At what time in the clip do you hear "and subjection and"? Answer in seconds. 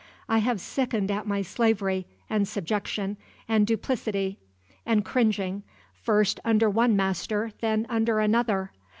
2.27-3.67